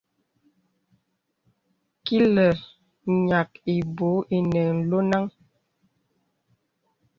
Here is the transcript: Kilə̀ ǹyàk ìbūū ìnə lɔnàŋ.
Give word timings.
Kilə̀ 2.05 2.51
ǹyàk 3.25 3.51
ìbūū 3.75 4.11
ìnə 4.37 4.61
lɔnàŋ. 4.89 5.25